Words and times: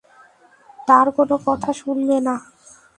তার 0.87 1.07
কোন 1.15 1.29
কথা 1.47 1.71
শুনবে 1.73 2.17
না। 2.27 2.35